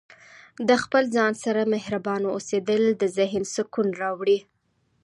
د 0.67 0.69
خپل 0.83 1.03
ځان 1.15 1.33
سره 1.43 1.61
مهربانه 1.73 2.27
اوسیدل 2.35 2.83
د 3.01 3.03
ذهن 3.17 3.43
سکون 3.55 3.87
راوړي. 4.01 4.39